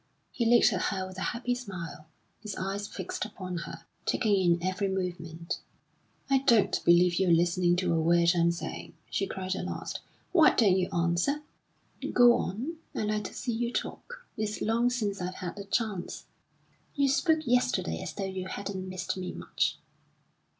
He 0.31 0.47
looked 0.47 0.73
at 0.73 0.81
her 0.85 1.05
with 1.05 1.19
a 1.19 1.29
happy 1.29 1.53
smile, 1.53 2.07
his 2.39 2.55
eyes 2.55 2.87
fixed 2.87 3.23
upon 3.23 3.57
her, 3.67 3.85
taking 4.03 4.33
in 4.33 4.63
every 4.63 4.87
movement. 4.87 5.59
"I 6.27 6.39
don't 6.39 6.83
believe 6.83 7.19
you're 7.19 7.29
listening 7.31 7.75
to 7.75 7.93
a 7.93 7.99
word 8.01 8.31
I'm 8.35 8.51
saying!" 8.51 8.95
she 9.11 9.27
cried 9.27 9.55
at 9.55 9.65
last. 9.67 9.99
"Why 10.31 10.55
don't 10.55 10.75
you 10.75 10.89
answer?" 10.89 11.43
"Go 12.13 12.33
on. 12.37 12.77
I 12.95 13.01
like 13.03 13.25
to 13.25 13.33
see 13.35 13.53
you 13.53 13.71
talk. 13.71 14.25
It's 14.35 14.59
long 14.59 14.89
since 14.89 15.21
I've 15.21 15.35
had 15.35 15.55
the 15.55 15.65
chance." 15.65 16.25
"You 16.95 17.07
spoke 17.07 17.45
yesterday 17.45 18.01
as 18.01 18.13
though 18.13 18.25
you 18.25 18.47
hadn't 18.47 18.89
missed 18.89 19.17
me 19.17 19.33
much." 19.33 19.77